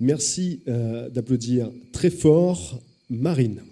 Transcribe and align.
Merci 0.00 0.60
euh, 0.68 1.08
d'applaudir 1.10 1.70
très 1.92 2.10
fort 2.10 2.80
Marine. 3.10 3.62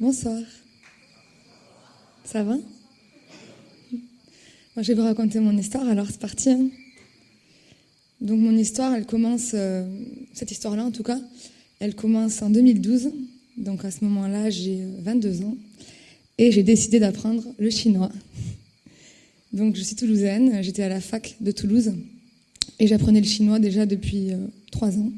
Bonsoir. 0.00 0.40
Ça 2.24 2.42
va? 2.42 2.54
Moi, 4.76 4.82
je 4.82 4.88
vais 4.88 4.94
vous 4.94 5.02
raconter 5.04 5.40
mon 5.40 5.56
histoire, 5.56 5.86
alors 5.88 6.06
c'est 6.10 6.20
parti. 6.20 6.50
hein. 6.50 6.68
Donc, 8.24 8.40
mon 8.40 8.56
histoire, 8.56 8.94
elle 8.94 9.04
commence, 9.04 9.50
euh, 9.52 9.84
cette 10.32 10.50
histoire-là 10.50 10.82
en 10.86 10.90
tout 10.90 11.02
cas, 11.02 11.20
elle 11.78 11.94
commence 11.94 12.40
en 12.40 12.48
2012. 12.48 13.10
Donc, 13.58 13.84
à 13.84 13.90
ce 13.90 14.02
moment-là, 14.04 14.48
j'ai 14.48 14.80
euh, 14.80 14.88
22 15.02 15.42
ans 15.42 15.54
et 16.38 16.50
j'ai 16.50 16.62
décidé 16.62 16.98
d'apprendre 16.98 17.44
le 17.58 17.68
chinois. 17.68 18.10
Donc, 19.52 19.76
je 19.76 19.82
suis 19.82 19.94
toulousaine, 19.94 20.62
j'étais 20.62 20.82
à 20.82 20.88
la 20.88 21.02
fac 21.02 21.36
de 21.42 21.52
Toulouse 21.52 21.92
et 22.80 22.86
j'apprenais 22.86 23.20
le 23.20 23.26
chinois 23.26 23.58
déjà 23.58 23.84
depuis 23.84 24.32
euh, 24.32 24.38
trois 24.72 24.96
ans. 24.96 25.12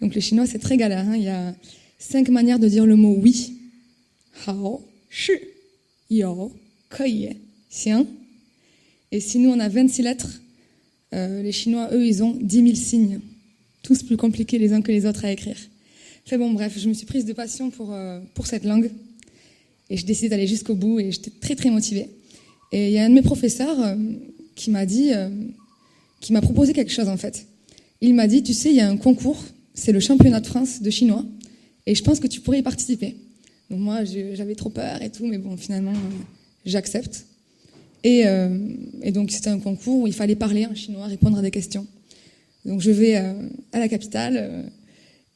Donc, 0.00 0.16
le 0.16 0.20
chinois, 0.20 0.46
c'est 0.46 0.58
très 0.58 0.76
galère. 0.76 1.08
hein. 1.08 1.14
Il 1.16 1.22
y 1.22 1.28
a 1.28 1.54
cinq 2.00 2.28
manières 2.30 2.58
de 2.58 2.66
dire 2.66 2.84
le 2.84 2.96
mot 2.96 3.16
oui. 3.16 3.52
Hao, 4.44 4.84
shi, 5.08 5.34
yo, 6.10 6.52
kei, 6.90 7.36
xiang. 7.70 8.06
Et 9.12 9.20
si 9.20 9.38
nous, 9.38 9.50
on 9.50 9.60
a 9.60 9.68
26 9.68 10.02
lettres, 10.02 10.40
euh, 11.14 11.42
les 11.42 11.52
Chinois, 11.52 11.88
eux, 11.92 12.06
ils 12.06 12.22
ont 12.22 12.36
10 12.40 12.56
000 12.62 12.74
signes. 12.74 13.20
Tous 13.82 14.02
plus 14.02 14.16
compliqués 14.16 14.58
les 14.58 14.72
uns 14.72 14.82
que 14.82 14.90
les 14.92 15.06
autres 15.06 15.24
à 15.24 15.30
écrire. 15.32 15.56
Fait 16.26 16.38
bon, 16.38 16.52
bref, 16.52 16.74
je 16.78 16.88
me 16.88 16.94
suis 16.94 17.06
prise 17.06 17.24
de 17.24 17.32
passion 17.32 17.70
pour, 17.70 17.92
euh, 17.92 18.20
pour 18.34 18.46
cette 18.46 18.64
langue. 18.64 18.90
Et 19.90 19.96
j'ai 19.96 20.04
décidé 20.04 20.28
d'aller 20.30 20.46
jusqu'au 20.46 20.74
bout 20.74 20.98
et 21.00 21.12
j'étais 21.12 21.30
très, 21.30 21.54
très 21.54 21.70
motivée. 21.70 22.08
Et 22.72 22.88
il 22.88 22.92
y 22.92 22.98
a 22.98 23.04
un 23.04 23.10
de 23.10 23.14
mes 23.14 23.22
professeurs 23.22 23.78
euh, 23.80 23.94
qui 24.56 24.70
m'a 24.70 24.86
dit, 24.86 25.10
qui 26.20 26.32
m'a 26.32 26.40
proposé 26.40 26.72
quelque 26.72 26.92
chose, 26.92 27.08
en 27.08 27.16
fait. 27.16 27.46
Il 28.00 28.14
m'a 28.14 28.26
dit, 28.26 28.42
tu 28.42 28.54
sais, 28.54 28.70
il 28.70 28.76
y 28.76 28.80
a 28.80 28.88
un 28.88 28.96
concours, 28.96 29.42
c'est 29.74 29.92
le 29.92 30.00
championnat 30.00 30.40
de 30.40 30.46
France 30.46 30.80
de 30.80 30.90
chinois. 30.90 31.24
Et 31.86 31.94
je 31.94 32.02
pense 32.02 32.18
que 32.20 32.26
tu 32.26 32.40
pourrais 32.40 32.60
y 32.60 32.62
participer. 32.62 33.16
Donc 33.70 33.80
moi, 33.80 34.04
je- 34.04 34.34
j'avais 34.34 34.54
trop 34.54 34.70
peur 34.70 35.02
et 35.02 35.10
tout, 35.10 35.26
mais 35.26 35.38
bon, 35.38 35.56
finalement, 35.56 35.92
j'accepte. 36.64 37.26
Et, 38.04 38.26
euh, 38.26 38.58
et 39.02 39.10
donc, 39.10 39.30
c'était 39.30 39.48
un 39.48 39.58
concours 39.58 40.02
où 40.02 40.06
il 40.06 40.12
fallait 40.12 40.36
parler 40.36 40.66
en 40.66 40.74
chinois, 40.74 41.06
répondre 41.06 41.38
à 41.38 41.42
des 41.42 41.50
questions. 41.50 41.86
Donc, 42.66 42.82
je 42.82 42.90
vais 42.90 43.16
euh, 43.16 43.32
à 43.72 43.80
la 43.80 43.88
capitale, 43.88 44.36
euh, 44.38 44.62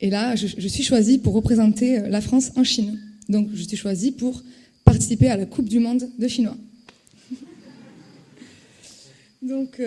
et 0.00 0.10
là, 0.10 0.36
je, 0.36 0.68
suis 0.68 0.84
choisie 0.84 1.18
pour 1.18 1.32
représenter 1.32 1.98
la 2.08 2.20
France 2.20 2.52
en 2.56 2.62
Chine. 2.62 3.00
Donc, 3.28 3.48
je 3.52 3.62
suis 3.62 3.76
choisie 3.76 4.12
pour 4.12 4.44
participer 4.84 5.28
à 5.28 5.36
la 5.36 5.46
Coupe 5.46 5.68
du 5.68 5.80
Monde 5.80 6.08
de 6.18 6.28
chinois. 6.28 6.56
Donc, 9.42 9.82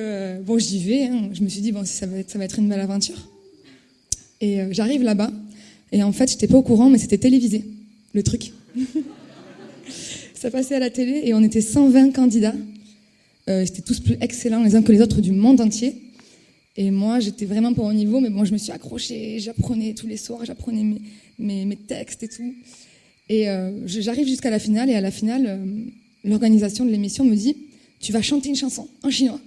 bon, 0.45 0.59
j'y 0.59 0.79
vais. 0.79 1.05
hein. 1.05 1.29
Je 1.31 1.41
me 1.41 1.47
suis 1.47 1.61
dit, 1.61 1.71
bon, 1.71 1.85
ça 1.85 2.07
va 2.07 2.17
être, 2.17 2.29
ça 2.29 2.37
va 2.37 2.43
être 2.43 2.59
une 2.59 2.67
belle 2.67 2.81
aventure. 2.81 3.29
Et 4.41 4.59
j'arrive 4.71 5.03
là-bas, 5.03 5.31
et 5.93 6.03
en 6.03 6.11
fait, 6.11 6.29
j'étais 6.29 6.47
pas 6.47 6.57
au 6.57 6.63
courant, 6.63 6.89
mais 6.89 6.97
c'était 6.97 7.19
télévisé, 7.19 7.63
le 8.13 8.21
truc. 8.21 8.51
ça 10.41 10.49
passait 10.49 10.73
à 10.73 10.79
la 10.79 10.89
télé, 10.89 11.21
et 11.25 11.35
on 11.35 11.43
était 11.43 11.61
120 11.61 12.13
candidats. 12.13 12.55
Euh, 13.47 13.63
C'était 13.63 13.83
tous 13.83 13.99
plus 13.99 14.17
excellents 14.21 14.63
les 14.63 14.75
uns 14.75 14.81
que 14.81 14.91
les 14.91 14.99
autres 14.99 15.21
du 15.21 15.31
monde 15.31 15.61
entier. 15.61 16.01
Et 16.75 16.89
moi, 16.89 17.19
j'étais 17.19 17.45
vraiment 17.45 17.75
pas 17.75 17.83
au 17.83 17.93
niveau, 17.93 18.19
mais 18.19 18.31
bon, 18.31 18.43
je 18.43 18.51
me 18.51 18.57
suis 18.57 18.71
accrochée, 18.71 19.37
j'apprenais 19.37 19.93
tous 19.93 20.07
les 20.07 20.17
soirs, 20.17 20.43
j'apprenais 20.43 20.83
mes, 21.37 21.65
mes, 21.65 21.75
textes 21.75 22.23
et 22.23 22.27
tout. 22.27 22.55
Et 23.29 23.51
euh, 23.51 23.85
j'arrive 23.85 24.27
jusqu'à 24.27 24.49
la 24.49 24.57
finale, 24.57 24.89
et 24.89 24.95
à 24.95 25.01
la 25.01 25.11
finale, 25.11 25.45
euh, 25.45 25.57
l'organisation 26.23 26.85
de 26.85 26.89
l'émission 26.89 27.23
me 27.23 27.35
dit 27.35 27.55
Tu 27.99 28.11
vas 28.11 28.23
chanter 28.23 28.49
une 28.49 28.55
chanson 28.55 28.87
en 29.03 29.11
chinois 29.11 29.39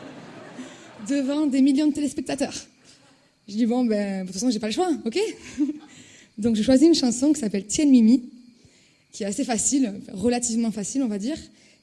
devant 1.10 1.46
des 1.46 1.60
millions 1.60 1.88
de 1.88 1.92
téléspectateurs. 1.92 2.54
Je 3.48 3.52
dis 3.54 3.66
Bon, 3.66 3.84
ben, 3.84 4.22
de 4.22 4.26
toute 4.28 4.32
façon, 4.32 4.48
j'ai 4.48 4.60
pas 4.60 4.68
le 4.68 4.72
choix, 4.72 4.90
ok? 5.04 5.18
Donc, 6.38 6.56
je 6.56 6.62
choisis 6.62 6.88
une 6.88 6.94
chanson 6.94 7.34
qui 7.34 7.40
s'appelle 7.40 7.66
Tien 7.66 7.84
Mimi, 7.84 8.22
qui 9.12 9.22
est 9.24 9.26
assez 9.26 9.44
facile, 9.44 9.92
relativement 10.12 10.70
facile, 10.70 11.02
on 11.02 11.08
va 11.08 11.18
dire. 11.18 11.36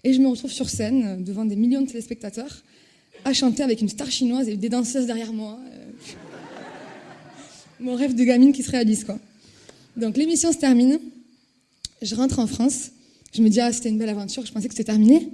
Et 0.03 0.13
je 0.13 0.19
me 0.19 0.27
retrouve 0.27 0.51
sur 0.51 0.69
scène, 0.69 1.05
euh, 1.05 1.15
devant 1.17 1.45
des 1.45 1.55
millions 1.55 1.81
de 1.81 1.87
téléspectateurs, 1.87 2.63
à 3.25 3.33
chanter 3.33 3.63
avec 3.63 3.81
une 3.81 3.89
star 3.89 4.09
chinoise 4.09 4.47
et 4.47 4.55
des 4.55 4.69
danseuses 4.69 5.05
derrière 5.05 5.33
moi. 5.33 5.59
Euh, 5.73 5.91
Mon 7.79 7.95
rêve 7.95 8.15
de 8.15 8.23
gamine 8.23 8.53
qui 8.53 8.63
se 8.63 8.71
réalise, 8.71 9.03
quoi. 9.03 9.19
Donc 9.97 10.15
l'émission 10.15 10.51
se 10.51 10.57
termine, 10.57 10.99
je 12.01 12.15
rentre 12.15 12.39
en 12.39 12.47
France, 12.47 12.91
je 13.33 13.41
me 13.41 13.49
dis, 13.49 13.59
ah, 13.59 13.73
c'était 13.73 13.89
une 13.89 13.97
belle 13.97 14.09
aventure, 14.09 14.45
je 14.45 14.51
pensais 14.51 14.67
que 14.67 14.73
c'était 14.73 14.91
terminé. 14.91 15.29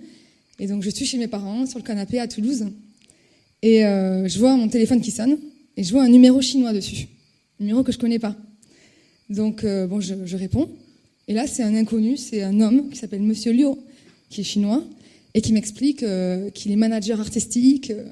Et 0.59 0.67
donc 0.67 0.83
je 0.83 0.89
suis 0.89 1.05
chez 1.05 1.17
mes 1.17 1.27
parents, 1.27 1.65
sur 1.65 1.79
le 1.79 1.83
canapé 1.83 2.19
à 2.19 2.27
Toulouse, 2.27 2.65
et 3.61 3.85
euh, 3.85 4.27
je 4.27 4.39
vois 4.39 4.55
mon 4.55 4.69
téléphone 4.69 5.01
qui 5.01 5.11
sonne, 5.11 5.37
et 5.75 5.83
je 5.83 5.91
vois 5.91 6.03
un 6.03 6.09
numéro 6.09 6.41
chinois 6.41 6.73
dessus, 6.73 7.07
un 7.59 7.65
numéro 7.65 7.83
que 7.83 7.91
je 7.91 7.97
connais 7.97 8.19
pas. 8.19 8.35
Donc 9.29 9.65
bon, 9.65 9.99
je 9.99 10.37
réponds, 10.37 10.69
et 11.27 11.33
là 11.33 11.47
c'est 11.47 11.63
un 11.63 11.75
inconnu, 11.75 12.17
c'est 12.17 12.43
un 12.43 12.59
homme 12.61 12.89
qui 12.89 12.97
s'appelle 12.97 13.21
Monsieur 13.21 13.53
Liu, 13.53 13.75
qui 14.29 14.41
est 14.41 14.43
chinois, 14.43 14.83
et 15.33 15.41
qui 15.41 15.53
m'explique 15.53 16.03
euh, 16.03 16.49
qu'il 16.49 16.71
est 16.71 16.75
manager 16.75 17.19
artistique. 17.19 17.91
euh. 17.91 18.03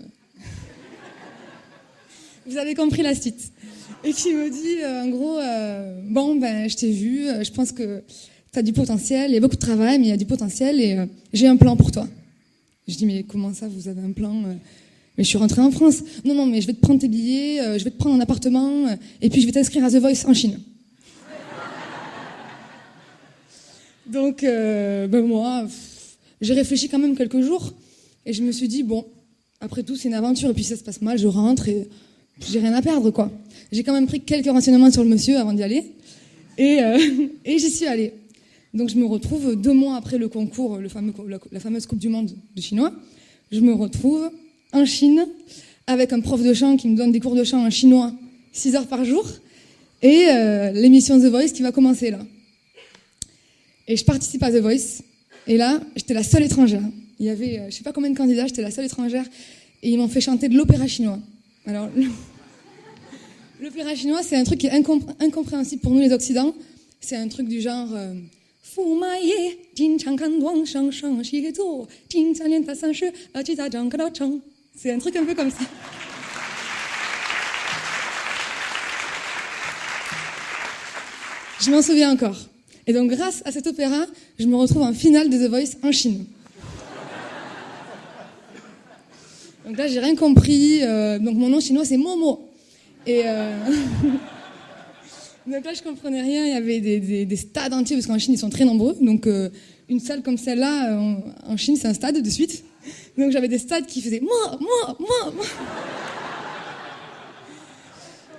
Vous 2.46 2.58
avez 2.58 2.74
compris 2.74 3.02
la 3.02 3.16
suite. 3.16 3.52
Et 4.04 4.14
qui 4.14 4.34
me 4.34 4.50
dit, 4.50 4.82
euh, 4.82 5.04
en 5.04 5.10
gros, 5.10 5.38
bon, 6.10 6.36
ben, 6.36 6.68
je 6.68 6.76
t'ai 6.76 6.92
vu, 6.92 7.28
je 7.44 7.52
pense 7.52 7.72
que 7.72 8.02
tu 8.52 8.60
as 8.60 8.64
du 8.64 8.74
potentiel, 8.74 9.30
il 9.30 9.36
y 9.36 9.38
a 9.38 9.40
beaucoup 9.40 9.56
de 9.56 9.62
travail, 9.62 10.00
mais 10.00 10.06
il 10.06 10.10
y 10.10 10.14
a 10.14 10.18
du 10.18 10.26
potentiel, 10.26 10.82
et 10.82 10.98
j'ai 11.34 11.48
un 11.48 11.56
plan 11.56 11.78
pour 11.78 11.92
toi. 11.92 12.08
Je 12.88 12.96
dis, 12.96 13.06
mais 13.06 13.24
comment 13.24 13.54
ça, 13.54 13.68
vous 13.68 13.88
avez 13.88 14.02
un 14.02 14.12
plan 14.12 14.34
Mais 14.34 15.24
je 15.24 15.30
suis 15.30 15.38
rentrée 15.38 15.62
en 15.62 15.70
France. 15.70 16.04
Non, 16.26 16.34
non, 16.34 16.48
mais 16.48 16.62
je 16.62 16.68
vais 16.68 16.74
te 16.74 16.82
prendre 16.82 17.00
tes 17.00 17.08
billets, 17.08 17.78
je 17.78 17.84
vais 17.84 17.92
te 17.92 17.98
prendre 17.98 18.16
un 18.16 18.20
appartement, 18.22 18.88
et 19.22 19.30
puis 19.30 19.42
je 19.42 19.46
vais 19.46 19.52
t'inscrire 19.52 19.86
à 19.86 19.92
The 19.92 19.98
Voice 19.98 20.26
en 20.26 20.34
Chine. 20.34 20.60
Donc, 24.12 24.44
euh, 24.44 25.08
ben 25.08 25.26
moi, 25.26 25.66
j'ai 26.42 26.54
réfléchi 26.54 26.90
quand 26.90 27.00
même 27.00 27.16
quelques 27.16 27.40
jours, 27.40 27.72
et 28.26 28.34
je 28.34 28.44
me 28.44 28.52
suis 28.52 28.68
dit, 28.68 28.84
bon, 28.84 29.06
après 29.62 29.84
tout, 29.84 29.96
c'est 29.96 30.10
une 30.10 30.16
aventure, 30.16 30.50
et 30.50 30.54
puis 30.54 30.66
ça 30.66 30.76
se 30.76 30.84
passe 30.84 31.02
mal, 31.02 31.18
je 31.18 31.28
rentre, 31.28 31.70
et 31.70 31.88
j'ai 32.46 32.60
rien 32.60 32.74
à 32.74 32.82
perdre, 32.82 33.10
quoi. 33.12 33.32
J'ai 33.72 33.84
quand 33.84 33.94
même 33.94 34.08
pris 34.08 34.20
quelques 34.20 34.52
renseignements 34.52 34.92
sur 34.92 35.04
le 35.04 35.10
monsieur 35.10 35.38
avant 35.38 35.54
d'y 35.54 35.64
aller, 35.64 35.94
et, 36.58 36.82
euh, 36.82 36.98
j'y 37.46 37.72
suis 37.72 37.86
allée. 37.86 38.12
Donc 38.74 38.90
je 38.90 38.98
me 38.98 39.06
retrouve 39.06 39.56
deux 39.56 39.74
mois 39.74 39.96
après 39.96 40.18
le 40.18 40.28
concours, 40.28 40.78
le 40.78 40.90
fameux, 40.90 41.14
la, 41.52 41.60
fameuse 41.62 41.86
Coupe 41.86 42.00
du 42.00 42.10
Monde 42.10 42.32
de 42.56 42.62
chinois, 42.62 42.92
je 43.50 43.62
me 43.62 43.74
retrouve 43.74 44.30
en 44.74 44.86
Chine 44.86 45.26
avec 45.88 46.12
un 46.12 46.20
prof 46.20 46.44
de 46.44 46.54
chant 46.54 46.76
qui 46.76 46.90
me 46.90 46.98
donne 46.98 47.14
des 47.14 47.20
cours 47.22 47.36
de 47.36 47.44
chant 47.46 47.66
en 47.66 47.70
chinois 47.70 48.14
6 48.52 48.76
heures 48.76 48.88
par 48.88 49.04
jour 49.06 49.26
et 50.02 50.26
euh, 50.30 50.72
l'émission 50.72 51.20
The 51.20 51.26
Voice 51.26 51.50
qui 51.54 51.62
va 51.62 51.72
commencer 51.72 52.12
là. 52.12 52.20
Et 53.92 53.98
je 53.98 54.06
participe 54.06 54.42
à 54.42 54.50
The 54.50 54.62
Voice. 54.62 55.04
Et 55.48 55.58
là, 55.58 55.82
j'étais 55.98 56.14
la 56.14 56.24
seule 56.24 56.44
étrangère. 56.44 56.82
Il 57.20 57.26
y 57.26 57.30
avait, 57.30 57.60
euh, 57.60 57.70
je 57.70 57.76
sais 57.76 57.84
pas 57.84 57.92
combien 57.92 58.10
de 58.10 58.16
candidats, 58.16 58.48
j'étais 58.48 58.62
la 58.62 58.72
seule 58.72 58.86
étrangère. 58.86 59.26
Et 59.84 59.90
ils 59.90 59.98
m'ont 59.98 60.08
fait 60.08 60.22
chanter 60.22 60.48
de 60.48 60.56
l'opéra 60.56 60.88
chinois. 60.88 61.20
Alors, 61.66 61.90
l'opéra 63.62 63.94
chinois, 63.94 64.24
c'est 64.24 64.38
un 64.38 64.46
truc 64.46 64.60
qui 64.60 64.68
est 64.68 64.72
incompréhensible 65.20 65.82
pour 65.82 65.92
nous 65.92 66.00
les 66.00 66.14
Occidents. 66.14 66.56
C'est 67.02 67.18
un 67.18 67.28
truc 67.28 67.50
du 67.50 67.60
genre. 67.60 67.90
Euh, 67.94 68.14
c'est 74.74 74.92
un 74.94 75.00
truc 75.00 75.18
un 75.18 75.26
peu 75.26 75.36
comme 75.36 75.52
ça. 75.52 75.66
Je 81.60 81.70
m'en 81.70 81.82
souviens 81.82 82.14
encore. 82.14 82.38
Et 82.92 82.94
donc, 82.94 83.10
grâce 83.10 83.42
à 83.46 83.54
cet 83.54 83.68
opéra, 83.68 84.06
je 84.38 84.46
me 84.48 84.58
retrouve 84.58 84.82
en 84.82 84.92
finale 84.92 85.30
de 85.30 85.38
The 85.38 85.50
Voice 85.50 85.78
en 85.82 85.94
Chine. 85.94 86.26
Donc 89.66 89.78
là, 89.78 89.88
j'ai 89.88 90.02
rien 90.02 90.14
compris. 90.14 90.84
Euh, 90.84 91.18
donc 91.18 91.38
mon 91.38 91.48
nom 91.48 91.62
chinois, 91.62 91.86
c'est 91.86 91.96
Momo. 91.96 92.50
Et 93.08 93.22
euh, 93.24 93.56
donc 95.48 95.64
là, 95.64 95.74
je 95.74 95.82
comprenais 95.82 96.22
rien. 96.22 96.46
Il 96.48 96.52
y 96.52 96.58
avait 96.58 96.82
des, 96.82 97.36
stades 97.38 97.72
entiers, 97.72 97.96
parce 97.96 98.08
qu'en 98.08 98.20
Chine, 98.20 98.34
ils 98.34 98.38
sont 98.38 98.50
très 98.50 98.66
nombreux. 98.66 98.98
Donc 99.00 99.26
euh, 99.26 99.48
une 99.88 100.02
salle 100.02 100.22
comme 100.22 100.38
celle-là, 100.38 101.00
en, 101.48 101.56
Chine, 101.56 101.78
c'est 101.78 101.88
un 101.88 101.94
stade 101.94 102.22
de 102.22 102.30
suite. 102.30 102.66
Donc 103.18 103.32
j'avais 103.32 103.48
des 103.48 103.60
stades 103.60 103.86
qui 103.86 104.02
faisaient 104.02 104.20
moi, 104.20 104.60
moi, 104.60 104.98
moi, 105.00 105.34
moi. 105.34 105.46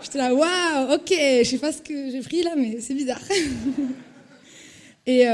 J'étais 0.02 0.18
là, 0.18 0.34
waouh, 0.34 0.92
ok, 0.92 1.08
je 1.08 1.48
sais 1.48 1.56
pas 1.56 1.72
ce 1.72 1.80
que 1.80 2.10
j'ai 2.10 2.20
pris 2.20 2.42
là, 2.42 2.50
mais 2.54 2.80
c'est 2.82 2.92
bizarre. 2.92 3.22
Et 5.06 5.24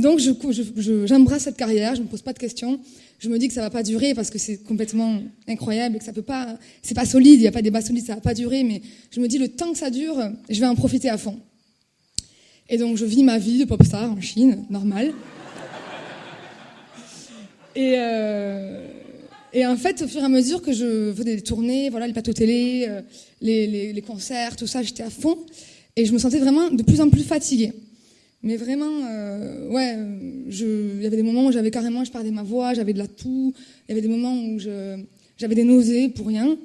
donc, 0.00 0.18
j'embrasse 0.18 1.38
je, 1.40 1.44
cette 1.44 1.56
carrière, 1.56 1.94
je 1.94 2.00
ne 2.00 2.06
me 2.06 2.10
pose 2.10 2.22
pas 2.22 2.32
de 2.32 2.38
questions 2.38 2.80
je 3.22 3.28
me 3.28 3.38
dis 3.38 3.46
que 3.46 3.54
ça 3.54 3.60
va 3.60 3.70
pas 3.70 3.84
durer 3.84 4.14
parce 4.14 4.30
que 4.30 4.38
c'est 4.38 4.56
complètement 4.64 5.22
incroyable 5.46 5.94
et 5.94 5.98
que 6.00 6.04
ça 6.04 6.12
peut 6.12 6.22
pas, 6.22 6.58
c'est 6.82 6.94
pas 6.94 7.04
solide, 7.04 7.34
il 7.34 7.42
n'y 7.42 7.46
a 7.46 7.52
pas 7.52 7.62
des 7.62 7.70
bases 7.70 7.86
solides, 7.86 8.04
ça 8.04 8.16
va 8.16 8.20
pas 8.20 8.34
durer, 8.34 8.64
mais 8.64 8.82
je 9.12 9.20
me 9.20 9.28
dis 9.28 9.38
le 9.38 9.46
temps 9.46 9.70
que 9.70 9.78
ça 9.78 9.90
dure, 9.90 10.16
je 10.50 10.58
vais 10.58 10.66
en 10.66 10.74
profiter 10.74 11.08
à 11.08 11.16
fond. 11.16 11.38
Et 12.68 12.78
donc 12.78 12.96
je 12.96 13.04
vis 13.04 13.22
ma 13.22 13.38
vie 13.38 13.58
de 13.58 13.64
pop 13.64 13.80
star 13.84 14.10
en 14.10 14.20
Chine, 14.20 14.64
normal. 14.70 15.12
Et, 17.76 17.94
euh, 17.96 18.88
et 19.52 19.64
en 19.66 19.76
fait, 19.76 20.02
au 20.02 20.08
fur 20.08 20.20
et 20.20 20.24
à 20.24 20.28
mesure 20.28 20.60
que 20.60 20.72
je 20.72 21.12
faisais 21.14 21.36
des 21.36 21.42
tournées, 21.42 21.90
voilà, 21.90 22.08
les 22.08 22.12
plateaux 22.12 22.32
télé, 22.32 22.86
euh, 22.88 23.02
les, 23.40 23.68
les, 23.68 23.92
les 23.92 24.02
concerts, 24.02 24.56
tout 24.56 24.66
ça, 24.66 24.82
j'étais 24.82 25.04
à 25.04 25.10
fond. 25.10 25.38
Et 25.94 26.06
je 26.06 26.12
me 26.12 26.18
sentais 26.18 26.38
vraiment 26.38 26.70
de 26.70 26.82
plus 26.82 27.00
en 27.00 27.08
plus 27.08 27.22
fatiguée. 27.22 27.72
Mais 28.44 28.56
vraiment, 28.56 28.90
euh, 29.08 29.68
ouais, 29.68 29.96
il 30.48 31.02
y 31.02 31.06
avait 31.06 31.16
des 31.16 31.22
moments 31.22 31.46
où 31.46 31.52
j'avais 31.52 31.70
carrément, 31.70 32.04
je 32.04 32.10
perdais 32.10 32.32
ma 32.32 32.42
voix, 32.42 32.74
j'avais 32.74 32.92
de 32.92 32.98
la 32.98 33.06
toux. 33.06 33.54
Il 33.88 33.90
y 33.90 33.92
avait 33.92 34.00
des 34.00 34.12
moments 34.12 34.34
où 34.34 34.58
j'avais 34.58 35.54
des 35.54 35.64
nausées 35.64 36.08
pour 36.08 36.26
rien. 36.26 36.56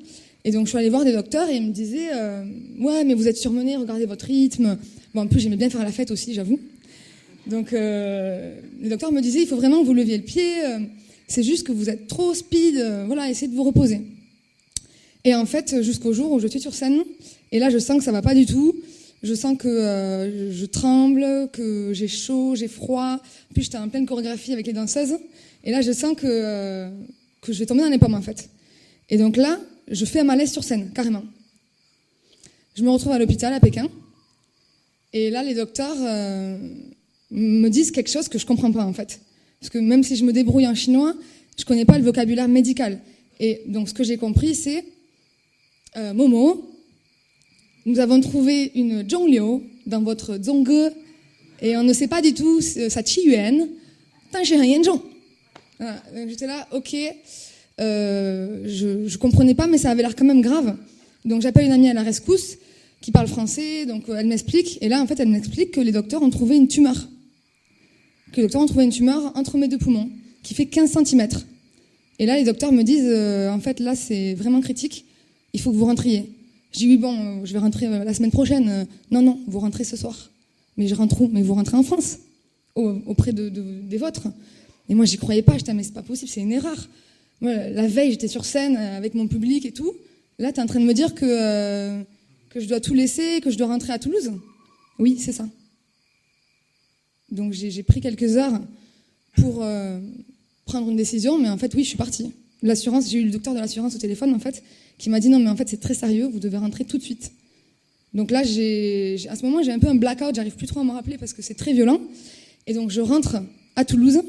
Et 0.44 0.52
donc 0.52 0.66
je 0.66 0.70
suis 0.70 0.78
allée 0.78 0.90
voir 0.90 1.06
des 1.06 1.14
docteurs 1.14 1.50
et 1.50 1.58
ils 1.58 1.64
me 1.64 1.72
disaient, 1.72 2.10
euh, 2.14 2.44
ouais, 2.80 3.04
mais 3.04 3.14
vous 3.14 3.28
êtes 3.28 3.38
surmené, 3.38 3.76
regardez 3.76 4.06
votre 4.06 4.26
rythme. 4.26 4.78
Bon, 5.14 5.22
en 5.22 5.28
plus 5.28 5.40
j'aimais 5.40 5.56
bien 5.56 5.70
faire 5.70 5.84
la 5.84 5.92
fête 5.92 6.10
aussi, 6.10 6.34
j'avoue. 6.34 6.60
Donc 7.46 7.74
euh, 7.74 8.60
les 8.82 8.90
docteurs 8.90 9.12
me 9.12 9.22
disaient, 9.22 9.42
il 9.42 9.48
faut 9.48 9.58
vraiment 9.58 9.82
que 9.82 9.86
vous 9.86 9.94
leviez 9.94 10.18
le 10.18 10.24
pied. 10.24 10.54
c'est 11.28 11.44
juste 11.44 11.68
que 11.68 11.72
vous 11.72 11.90
êtes 11.90 12.08
trop 12.08 12.34
speed. 12.34 12.84
voilà, 13.06 13.30
essayez 13.30 13.52
de 13.52 13.56
vous 13.56 13.64
reposer. 13.64 14.02
Et 15.26 15.36
en 15.36 15.46
fait, 15.46 15.84
jusqu'au 15.84 16.14
jour 16.14 16.32
où 16.32 16.40
je 16.40 16.48
suis 16.48 16.62
sur 16.62 16.74
scène, 16.74 17.04
et 17.52 17.60
là 17.60 17.70
je 17.70 17.78
sens 17.78 18.00
que 18.00 18.04
ça 18.04 18.12
va 18.12 18.24
pas 18.24 18.34
du 18.34 18.48
tout 18.48 18.74
je 19.28 19.34
sens 19.34 19.58
que 19.58 19.68
euh, 19.68 20.52
je 20.52 20.66
tremble, 20.66 21.50
que 21.52 21.92
j'ai 21.94 22.08
chaud, 22.08 22.56
j'ai 22.56 22.68
froid. 22.68 23.20
Puis 23.54 23.64
j'étais 23.64 23.78
en 23.78 23.90
pleine 23.90 24.06
chorégraphie 24.06 24.54
avec 24.54 24.66
les 24.66 24.74
danseuses. 24.74 25.18
Et 25.64 25.72
là, 25.72 25.82
je 25.82 25.92
sens 25.92 26.16
que, 26.16 26.26
euh, 26.26 26.90
que 27.42 27.52
je 27.52 27.60
vais 27.60 27.66
tomber 27.66 27.82
dans 27.82 27.90
les 27.90 27.98
pommes, 27.98 28.14
en 28.14 28.22
fait. 28.22 28.50
Et 29.10 29.18
donc 29.18 29.36
là, 29.36 29.60
je 29.90 30.06
fais 30.06 30.22
un 30.22 30.24
malaise 30.24 30.52
sur 30.52 30.64
scène, 30.64 30.92
carrément. 30.94 31.24
Je 32.76 32.84
me 32.84 32.90
retrouve 32.90 33.12
à 33.12 33.20
l'hôpital 33.20 33.54
à 33.54 33.60
Pékin. 33.60 33.90
Et 35.14 35.30
là, 35.30 35.44
les 35.44 35.56
docteurs 35.56 35.96
euh, 36.00 36.58
me 37.32 37.70
disent 37.70 37.92
quelque 37.92 38.10
chose 38.10 38.30
que 38.30 38.40
je 38.40 38.46
comprends 38.46 38.72
pas, 38.72 38.86
en 38.86 38.94
fait. 38.94 39.20
Parce 39.60 39.70
que 39.70 39.80
même 39.80 40.04
si 40.04 40.16
je 40.16 40.24
me 40.24 40.32
débrouille 40.32 40.68
en 40.68 40.76
chinois, 40.76 41.16
je 41.58 41.66
connais 41.66 41.86
pas 41.86 41.98
le 41.98 42.06
vocabulaire 42.06 42.48
médical. 42.48 43.00
Et 43.40 43.64
donc, 43.68 43.90
ce 43.90 43.94
que 43.94 44.04
j'ai 44.04 44.18
compris, 44.18 44.56
c'est 44.56 44.86
Momo, 46.14 46.77
nous 47.88 48.00
avons 48.00 48.20
trouvé 48.20 48.72
une 48.76 49.10
Zhongliu 49.10 49.62
dans 49.86 50.02
votre 50.02 50.38
Zhongge 50.44 50.92
et 51.62 51.78
on 51.78 51.84
ne 51.84 51.94
sait 51.94 52.10
pas 52.10 52.22
du 52.22 52.34
tout 52.34 52.60
sa 52.62 53.02
Qiyuan. 53.02 53.70
Voilà. 55.80 56.04
J'étais 56.28 56.48
là, 56.48 56.68
ok. 56.74 56.96
Euh, 57.80 58.64
je, 58.66 58.88
ne 58.88 59.18
comprenais 59.18 59.56
pas, 59.56 59.68
mais 59.68 59.78
ça 59.78 59.90
avait 59.90 60.02
l'air 60.02 60.18
quand 60.18 60.26
même 60.26 60.42
grave. 60.42 60.76
Donc 61.24 61.42
j'appelle 61.42 61.66
une 61.66 61.72
amie 61.72 61.88
à 61.88 61.94
la 61.94 62.04
rescousse 62.04 62.58
qui 63.00 63.12
parle 63.12 63.28
français, 63.28 63.86
donc 63.86 64.04
elle 64.10 64.28
m'explique. 64.28 64.80
Et 64.82 64.90
là, 64.90 65.02
en 65.02 65.08
fait, 65.08 65.20
elle 65.22 65.30
m'explique 65.30 65.72
que 65.72 65.80
les 65.80 65.94
docteurs 65.94 66.22
ont 66.22 66.30
trouvé 66.30 66.58
une 66.58 66.68
tumeur. 66.68 67.08
Que 68.34 68.38
les 68.38 68.44
docteurs 68.44 68.62
ont 68.64 68.68
trouvé 68.68 68.84
une 68.84 68.92
tumeur 68.92 69.32
entre 69.36 69.58
mes 69.58 69.70
deux 69.70 69.78
poumons, 69.78 70.10
qui 70.44 70.56
fait 70.56 70.66
15 70.66 70.92
cm. 70.92 71.28
Et 72.20 72.26
là, 72.26 72.36
les 72.36 72.44
docteurs 72.44 72.74
me 72.74 72.84
disent, 72.84 73.08
euh, 73.08 73.50
en 73.50 73.62
fait, 73.62 73.80
là, 73.80 73.96
c'est 73.96 74.34
vraiment 74.34 74.60
critique. 74.60 75.06
Il 75.54 75.62
faut 75.62 75.72
que 75.72 75.78
vous 75.78 75.86
rentriez. 75.86 76.30
Dis 76.78 76.86
oui, 76.86 76.98
bon, 76.98 77.42
euh, 77.42 77.44
je 77.44 77.54
vais 77.54 77.58
rentrer 77.58 77.88
euh, 77.88 78.04
la 78.04 78.14
semaine 78.14 78.30
prochaine. 78.30 78.70
Euh, 78.70 78.86
non, 79.10 79.24
non, 79.24 79.40
vous 79.48 79.60
rentrez 79.60 79.84
ce 79.84 79.98
soir. 79.98 80.30
Mais 80.78 80.88
je 80.88 80.94
rentre 80.94 81.20
où? 81.20 81.28
Mais 81.28 81.42
vous 81.42 81.56
rentrez 81.56 81.76
en 81.76 81.82
France, 81.82 82.20
auprès 82.76 83.34
de, 83.34 83.50
des 83.50 83.98
vôtres. 83.98 84.28
Et 84.88 84.94
moi, 84.94 85.06
j'y 85.06 85.18
croyais 85.18 85.42
pas. 85.42 85.58
J'étais, 85.58 85.74
mais 85.74 85.82
c'est 85.82 85.96
pas 85.96 86.04
possible, 86.04 86.30
c'est 86.30 86.42
une 86.42 86.52
erreur. 86.52 86.88
la 87.42 87.88
veille, 87.88 88.12
j'étais 88.12 88.28
sur 88.28 88.46
scène 88.46 88.78
avec 88.78 89.16
mon 89.16 89.28
public 89.28 89.66
et 89.66 89.72
tout. 89.72 89.92
Là, 90.38 90.54
tu 90.54 90.60
es 90.60 90.62
en 90.62 90.68
train 90.68 90.80
de 90.80 90.86
me 90.86 90.94
dire 90.94 91.16
que, 91.16 92.04
que 92.52 92.60
je 92.60 92.68
dois 92.68 92.80
tout 92.80 92.94
laisser, 92.94 93.42
que 93.42 93.50
je 93.50 93.58
dois 93.58 93.66
rentrer 93.68 93.94
à 93.94 93.98
Toulouse? 93.98 94.34
Oui, 95.00 95.18
c'est 95.20 95.34
ça. 95.34 95.50
Donc 97.32 97.54
j'ai 97.54 97.82
pris 97.82 98.02
quelques 98.02 98.38
heures 98.38 98.62
pour 99.38 99.66
prendre 100.66 100.92
une 100.92 100.96
décision, 100.96 101.40
mais 101.40 101.50
en 101.50 101.58
fait, 101.58 101.74
oui, 101.74 101.84
je 101.84 101.90
suis 101.90 101.98
partie. 101.98 102.34
L'assurance, 102.64 103.10
j'ai 103.10 103.20
eu 103.20 103.26
le 103.26 103.32
docteur 103.32 103.54
de 103.54 103.60
l'assurance 103.60 103.96
au 103.96 104.00
téléphone, 104.00 104.34
en 104.34 104.40
fait, 104.40 104.64
qui 104.98 105.10
m'a 105.10 105.20
dit 105.20 105.30
non, 105.30 105.40
mais 105.40 105.50
en 105.50 105.56
fait, 105.56 105.70
c'est 105.70 105.80
très 105.80 105.94
sérieux, 105.94 106.28
vous 106.28 106.40
devez 106.40 106.58
rentrer 106.58 106.86
tout 106.86 106.98
de 106.98 107.04
suite. 107.04 107.32
Donc 108.14 108.32
là, 108.32 108.40
à 108.40 108.44
ce 108.46 109.46
moment, 109.46 109.62
j'ai 109.62 109.72
un 109.72 109.80
peu 109.80 109.88
un 109.88 109.96
blackout, 109.96 110.34
j'arrive 110.34 110.56
plus 110.56 110.68
trop 110.68 110.80
à 110.80 110.84
me 110.84 110.92
rappeler 110.92 111.18
parce 111.18 111.34
que 111.34 111.42
c'est 111.42 111.54
très 111.54 111.74
violent. 111.74 112.02
Et 112.66 112.74
donc, 112.74 112.90
je 112.90 113.02
rentre 113.02 113.38
à 113.76 113.86
Toulouse, 113.86 114.22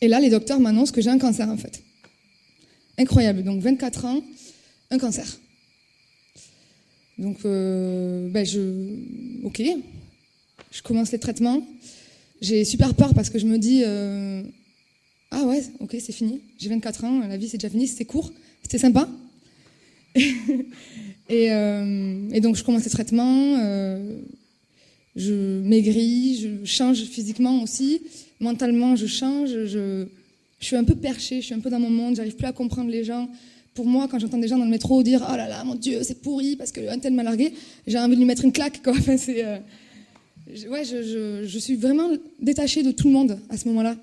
et 0.00 0.08
là, 0.08 0.20
les 0.20 0.30
docteurs 0.30 0.60
m'annoncent 0.60 0.92
que 0.92 1.00
j'ai 1.00 1.10
un 1.10 1.18
cancer, 1.18 1.48
en 1.48 1.56
fait. 1.56 1.82
Incroyable. 2.98 3.42
Donc, 3.42 3.60
24 3.60 4.04
ans, 4.04 4.22
un 4.90 4.98
cancer. 4.98 5.26
Donc, 7.18 7.38
euh, 7.44 8.28
ben, 8.30 8.44
je. 8.44 8.96
Ok. 9.44 9.62
Je 10.70 10.82
commence 10.82 11.12
les 11.12 11.18
traitements. 11.18 11.62
J'ai 12.40 12.64
super 12.64 12.94
peur 12.94 13.14
parce 13.14 13.30
que 13.30 13.38
je 13.38 13.46
me 13.46 13.58
dis. 13.58 13.82
Euh, 13.84 14.42
ah 15.30 15.44
ouais, 15.44 15.62
ok, 15.78 15.96
c'est 16.00 16.12
fini. 16.12 16.40
J'ai 16.58 16.68
24 16.68 17.04
ans, 17.04 17.20
la 17.20 17.36
vie 17.36 17.48
c'est 17.48 17.58
déjà 17.58 17.70
fini, 17.70 17.86
c'était 17.86 18.04
court, 18.04 18.32
c'était 18.62 18.78
sympa. 18.78 19.08
Euh, 21.32 22.28
et, 22.32 22.40
donc 22.40 22.56
je 22.56 22.64
commence 22.64 22.82
les 22.82 22.90
traitements, 22.90 23.56
euh, 23.60 24.16
je 25.14 25.60
maigris, 25.62 26.40
je 26.42 26.64
change 26.64 27.04
physiquement 27.04 27.62
aussi, 27.62 28.02
mentalement 28.40 28.96
je 28.96 29.06
change, 29.06 29.50
je, 29.66 30.06
suis 30.58 30.74
un 30.74 30.82
peu 30.82 30.96
perché, 30.96 31.40
je 31.40 31.46
suis 31.46 31.54
un 31.54 31.60
peu 31.60 31.70
dans 31.70 31.78
mon 31.78 31.88
monde, 31.88 32.16
j'arrive 32.16 32.34
plus 32.34 32.48
à 32.48 32.52
comprendre 32.52 32.90
les 32.90 33.04
gens. 33.04 33.28
Pour 33.74 33.86
moi, 33.86 34.08
quand 34.10 34.18
j'entends 34.18 34.38
des 34.38 34.48
gens 34.48 34.58
dans 34.58 34.64
le 34.64 34.70
métro 34.72 35.04
dire 35.04 35.24
oh 35.32 35.36
là 35.36 35.48
là, 35.48 35.62
mon 35.62 35.76
Dieu, 35.76 36.02
c'est 36.02 36.20
pourri 36.20 36.56
parce 36.56 36.72
qu'un 36.72 36.98
tel 36.98 37.12
m'a 37.12 37.22
largué, 37.22 37.54
j'ai 37.86 37.98
envie 38.00 38.16
de 38.16 38.20
lui 38.20 38.26
mettre 38.26 38.44
une 38.44 38.50
claque. 38.50 38.80
Enfin, 38.88 39.16
c'est, 39.16 39.44
euh, 39.44 39.58
ouais, 40.68 40.84
je, 40.84 41.44
je, 41.46 41.58
suis 41.60 41.76
vraiment 41.76 42.08
détachée 42.40 42.82
de 42.82 42.90
tout 42.90 43.06
le 43.06 43.12
monde 43.12 43.38
à 43.50 43.56
ce 43.56 43.68
moment-là. 43.68 43.96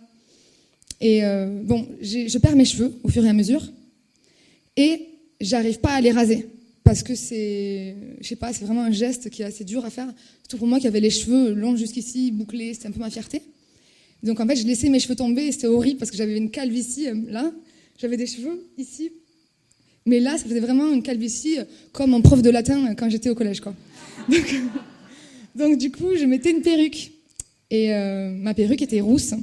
Et 1.00 1.22
bon, 1.64 1.88
je 2.02 2.38
perds 2.38 2.56
mes 2.56 2.66
cheveux 2.66 2.94
au 3.04 3.10
fur 3.10 3.24
et 3.24 3.30
à 3.30 3.34
mesure. 3.34 3.62
Et 4.76 5.02
j'arrive 5.40 5.80
pas 5.80 5.92
à 5.92 6.02
les 6.02 6.12
raser 6.12 6.48
parce 6.84 7.04
que 7.04 7.16
c'est, 7.16 7.96
je 8.22 8.28
sais 8.28 8.38
pas, 8.38 8.54
c'est 8.54 8.64
vraiment 8.64 8.84
un 8.84 8.92
geste 8.92 9.30
qui 9.30 9.42
est 9.42 9.46
assez 9.46 9.66
dur 9.66 9.84
à 9.84 9.90
faire. 9.90 10.08
Surtout 10.40 10.58
pour 10.58 10.68
moi 10.68 10.80
qui 10.80 10.88
avait 10.88 11.02
les 11.02 11.10
cheveux 11.10 11.54
longs 11.54 11.76
jusqu'ici, 11.76 12.32
bouclés, 12.32 12.74
c'était 12.74 12.88
un 12.88 12.92
peu 12.92 13.00
ma 13.00 13.10
fierté. 13.10 13.42
Donc 14.24 14.40
en 14.40 14.48
fait, 14.48 14.56
je 14.56 14.66
laissais 14.66 14.88
mes 14.88 15.00
cheveux 15.00 15.16
tomber 15.16 15.48
et 15.48 15.52
c'était 15.52 15.68
horrible 15.68 16.00
parce 16.00 16.12
que 16.12 16.18
j'avais 16.18 16.38
une 16.38 16.50
calvitie 16.50 17.08
euh, 17.08 17.16
là, 17.28 17.52
j'avais 17.98 18.18
des 18.18 18.26
cheveux 18.26 18.66
ici, 18.78 19.12
mais 20.06 20.20
là, 20.20 20.38
ça 20.38 20.46
faisait 20.46 20.60
vraiment 20.60 20.92
une 20.94 21.04
calvitie 21.04 21.60
euh, 21.60 21.66
comme 21.92 22.14
en 22.14 22.22
prof 22.22 22.42
de 22.42 22.50
latin 22.50 22.92
euh, 22.92 22.94
quand 22.96 23.10
j'étais 23.10 23.30
au 23.30 23.36
collège, 23.36 23.60
quoi. 23.60 23.76
Donc, 25.56 25.78
du 25.78 25.92
coup, 25.92 26.16
je 26.16 26.24
mettais 26.26 26.52
une 26.52 26.62
perruque 26.62 27.12
et 27.72 27.90
ma 27.90 28.54
perruque 28.54 28.84
était 28.84 29.02
rousse. 29.02 29.34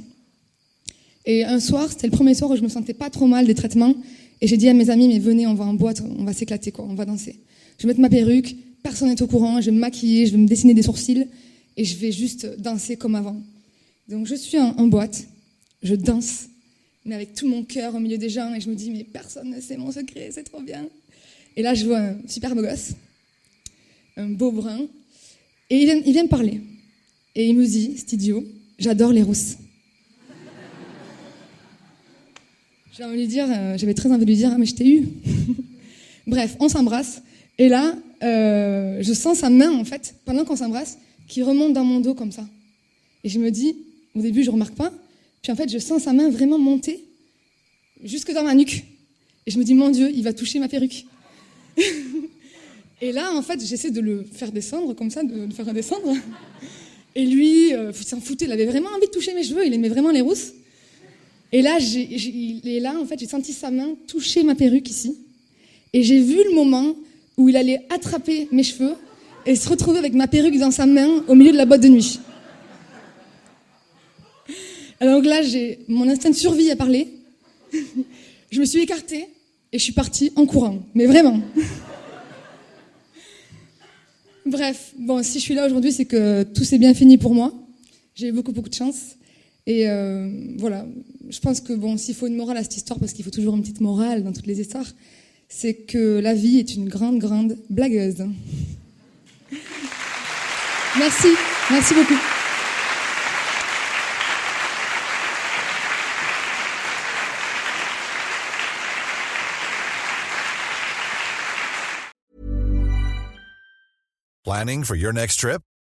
Et 1.25 1.43
un 1.43 1.59
soir, 1.59 1.89
c'était 1.89 2.07
le 2.07 2.11
premier 2.11 2.33
soir 2.35 2.51
où 2.51 2.55
je 2.55 2.61
me 2.61 2.69
sentais 2.69 2.93
pas 2.93 3.09
trop 3.09 3.27
mal 3.27 3.45
des 3.45 3.55
traitements. 3.55 3.95
Et 4.41 4.47
j'ai 4.47 4.57
dit 4.57 4.69
à 4.69 4.73
mes 4.73 4.89
amis, 4.89 5.07
mais 5.07 5.19
venez, 5.19 5.47
on 5.47 5.53
va 5.53 5.65
en 5.65 5.73
boîte, 5.73 6.01
on 6.01 6.23
va 6.23 6.33
s'éclater, 6.33 6.71
quoi, 6.71 6.85
on 6.87 6.93
va 6.93 7.05
danser. 7.05 7.39
Je 7.77 7.83
vais 7.83 7.87
mettre 7.87 7.99
ma 7.99 8.09
perruque, 8.09 8.55
personne 8.83 9.09
n'est 9.09 9.21
au 9.21 9.27
courant, 9.27 9.61
je 9.61 9.65
vais 9.65 9.71
me 9.71 9.79
maquiller, 9.79 10.27
je 10.27 10.33
vais 10.33 10.37
me 10.37 10.47
dessiner 10.47 10.73
des 10.73 10.83
sourcils, 10.83 11.27
et 11.77 11.83
je 11.83 11.95
vais 11.97 12.11
juste 12.11 12.59
danser 12.59 12.97
comme 12.97 13.15
avant. 13.15 13.41
Donc 14.07 14.27
je 14.27 14.35
suis 14.35 14.59
en, 14.59 14.87
boîte, 14.87 15.25
je 15.81 15.95
danse, 15.95 16.45
mais 17.05 17.15
avec 17.15 17.33
tout 17.33 17.47
mon 17.47 17.63
cœur 17.63 17.95
au 17.95 17.99
milieu 17.99 18.17
des 18.17 18.29
gens, 18.29 18.53
et 18.53 18.61
je 18.61 18.69
me 18.69 18.75
dis, 18.75 18.91
mais 18.91 19.03
personne 19.03 19.49
ne 19.49 19.61
sait 19.61 19.77
mon 19.77 19.91
secret, 19.91 20.29
c'est 20.31 20.43
trop 20.43 20.61
bien. 20.61 20.85
Et 21.57 21.63
là, 21.63 21.73
je 21.73 21.85
vois 21.85 21.99
un 21.99 22.15
super 22.27 22.53
beau 22.55 22.61
gosse, 22.61 22.91
un 24.17 24.29
beau 24.29 24.51
brun, 24.51 24.81
et 25.69 25.77
il 25.77 26.11
vient, 26.11 26.23
me 26.23 26.29
parler. 26.29 26.61
Et 27.33 27.47
il 27.47 27.55
me 27.55 27.65
dit, 27.65 27.95
c'est 27.97 28.13
idiot, 28.13 28.45
j'adore 28.77 29.11
les 29.11 29.23
rousses. 29.23 29.55
J'ai 32.97 33.03
envie 33.03 33.15
de 33.15 33.21
lui 33.21 33.27
dire, 33.27 33.45
euh, 33.49 33.77
j'avais 33.77 33.93
très 33.93 34.09
envie 34.09 34.21
de 34.21 34.25
lui 34.25 34.37
dire, 34.37 34.51
ah, 34.53 34.57
mais 34.57 34.65
je 34.65 34.73
t'ai 34.73 34.87
eu. 34.87 35.09
Bref, 36.27 36.55
on 36.61 36.69
s'embrasse. 36.69 37.21
Et 37.57 37.67
là, 37.67 37.93
euh, 38.23 38.99
je 39.01 39.11
sens 39.11 39.39
sa 39.39 39.49
main, 39.49 39.69
en 39.69 39.83
fait, 39.83 40.15
pendant 40.23 40.45
qu'on 40.45 40.55
s'embrasse, 40.55 40.97
qui 41.27 41.43
remonte 41.43 41.73
dans 41.73 41.83
mon 41.83 41.99
dos 41.99 42.13
comme 42.13 42.31
ça. 42.31 42.47
Et 43.25 43.29
je 43.29 43.37
me 43.37 43.51
dis, 43.51 43.75
au 44.15 44.21
début, 44.21 44.43
je 44.43 44.49
remarque 44.49 44.75
pas. 44.75 44.93
Puis 45.41 45.51
en 45.51 45.57
fait, 45.57 45.69
je 45.69 45.77
sens 45.77 46.03
sa 46.03 46.13
main 46.13 46.29
vraiment 46.29 46.57
monter 46.57 47.03
jusque 48.01 48.31
dans 48.31 48.43
ma 48.43 48.55
nuque. 48.55 48.85
Et 49.45 49.51
je 49.51 49.59
me 49.59 49.65
dis, 49.65 49.73
mon 49.73 49.89
Dieu, 49.89 50.09
il 50.15 50.23
va 50.23 50.31
toucher 50.31 50.59
ma 50.59 50.69
perruque. 50.69 51.05
et 53.01 53.11
là, 53.11 53.33
en 53.35 53.41
fait, 53.41 53.59
j'essaie 53.65 53.91
de 53.91 53.99
le 53.99 54.23
faire 54.23 54.53
descendre, 54.53 54.93
comme 54.93 55.11
ça, 55.11 55.21
de 55.21 55.47
le 55.47 55.51
faire 55.51 55.73
descendre. 55.73 56.15
Et 57.13 57.25
lui, 57.25 57.73
euh, 57.73 57.91
il 57.93 58.07
s'en 58.07 58.21
foutait, 58.21 58.45
il 58.45 58.51
avait 58.53 58.65
vraiment 58.65 58.89
envie 58.95 59.07
de 59.07 59.11
toucher 59.11 59.33
mes 59.33 59.43
cheveux, 59.43 59.67
il 59.67 59.73
aimait 59.73 59.89
vraiment 59.89 60.11
les 60.11 60.21
rousses. 60.21 60.53
Et 61.55 61.61
là, 61.61 61.77
et 61.79 62.79
là, 62.81 62.99
en 62.99 63.05
fait, 63.05 63.17
j'ai 63.17 63.27
senti 63.27 63.53
sa 63.53 63.71
main 63.71 63.95
toucher 64.09 64.43
ma 64.43 64.55
perruque 64.55 64.89
ici. 64.89 65.15
Et 65.93 66.03
j'ai 66.03 66.19
vu 66.19 66.35
le 66.49 66.53
moment 66.53 66.93
où 67.37 67.47
il 67.47 67.55
allait 67.55 67.79
attraper 67.89 68.49
mes 68.51 68.63
cheveux 68.63 68.95
et 69.45 69.55
se 69.55 69.69
retrouver 69.69 69.99
avec 69.99 70.13
ma 70.13 70.27
perruque 70.27 70.57
dans 70.57 70.71
sa 70.71 70.85
main 70.85 71.23
au 71.29 71.33
milieu 71.33 71.53
de 71.53 71.57
la 71.57 71.65
boîte 71.65 71.79
de 71.79 71.87
nuit. 71.87 72.19
Alors 74.99 75.21
là, 75.21 75.39
mon 75.87 76.09
instinct 76.09 76.31
de 76.31 76.35
survie 76.35 76.71
à 76.71 76.75
parler. 76.75 77.07
je 78.51 78.59
me 78.59 78.65
suis 78.65 78.81
écartée 78.81 79.25
et 79.71 79.79
je 79.79 79.83
suis 79.85 79.93
partie 79.93 80.33
en 80.35 80.45
courant. 80.45 80.79
Mais 80.93 81.05
vraiment. 81.05 81.39
Bref, 84.45 84.91
bon, 84.99 85.23
si 85.23 85.39
je 85.39 85.43
suis 85.43 85.55
là 85.55 85.67
aujourd'hui, 85.67 85.93
c'est 85.93 86.03
que 86.03 86.43
tout 86.43 86.65
s'est 86.65 86.79
bien 86.79 86.93
fini 86.93 87.17
pour 87.17 87.33
moi. 87.33 87.53
J'ai 88.13 88.27
eu 88.27 88.33
beaucoup, 88.33 88.51
beaucoup 88.51 88.67
de 88.67 88.75
chance. 88.75 89.15
Et 89.65 89.89
euh, 89.89 90.29
voilà, 90.57 90.85
je 91.29 91.39
pense 91.39 91.61
que 91.61 91.73
bon, 91.73 91.97
s'il 91.97 92.15
faut 92.15 92.27
une 92.27 92.35
morale 92.35 92.57
à 92.57 92.63
cette 92.63 92.77
histoire, 92.77 92.99
parce 92.99 93.13
qu'il 93.13 93.23
faut 93.25 93.31
toujours 93.31 93.55
une 93.55 93.61
petite 93.61 93.81
morale 93.81 94.23
dans 94.23 94.31
toutes 94.31 94.47
les 94.47 94.59
histoires, 94.59 94.87
c'est 95.49 95.73
que 95.73 96.19
la 96.19 96.33
vie 96.33 96.59
est 96.59 96.75
une 96.75 96.89
grande, 96.89 97.19
grande 97.19 97.57
blagueuse. 97.69 98.25
Merci, 100.97 101.27
merci 101.69 101.93
beaucoup. 101.93 102.15
Planning 114.45 114.83
for 114.85 114.95
your 114.95 115.11
next 115.11 115.39
trip? 115.41 115.61